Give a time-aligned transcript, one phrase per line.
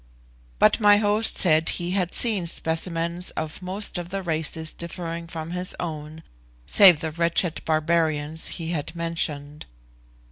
[0.57, 5.51] But my host said he had seen specimens of most of the races differing from
[5.51, 6.23] his own,
[6.65, 9.67] save the wretched barbarians he had mentioned.